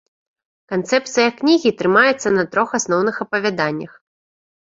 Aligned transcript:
Канцэпцыя 0.71 1.33
кнігі 1.41 1.71
трымаецца 1.81 2.29
на 2.37 2.45
трох 2.55 2.73
асноўных 2.79 3.15
апавяданнях. 3.27 3.93